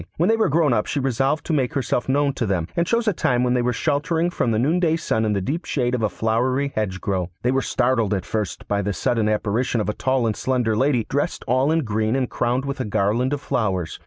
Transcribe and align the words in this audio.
When 0.17 0.29
they 0.29 0.35
were 0.35 0.49
grown 0.49 0.73
up 0.73 0.87
she 0.87 0.99
resolved 0.99 1.45
to 1.45 1.53
make 1.53 1.75
herself 1.75 2.09
known 2.09 2.33
to 2.33 2.47
them, 2.47 2.67
and 2.75 2.87
chose 2.87 3.07
a 3.07 3.13
time 3.13 3.43
when 3.43 3.53
they 3.53 3.61
were 3.61 3.71
sheltering 3.71 4.31
from 4.31 4.49
the 4.49 4.57
noonday 4.57 4.95
sun 4.95 5.25
in 5.25 5.33
the 5.33 5.41
deep 5.41 5.63
shade 5.65 5.93
of 5.93 6.01
a 6.01 6.09
flowery 6.09 6.71
hedgerow. 6.73 7.29
They 7.43 7.51
were 7.51 7.61
startled 7.61 8.15
at 8.15 8.25
first 8.25 8.67
by 8.67 8.81
the 8.81 8.93
sudden 8.93 9.29
apparition 9.29 9.79
of 9.79 9.89
a 9.89 9.93
tall 9.93 10.25
and 10.25 10.35
slender 10.35 10.75
lady, 10.75 11.05
dressed 11.07 11.43
all 11.47 11.71
in 11.71 11.83
green, 11.83 12.15
and 12.15 12.27
crowned 12.31 12.65
with 12.65 12.79
a 12.79 12.83
garland 12.85 13.31
of 13.31 13.41
flowers. 13.41 13.99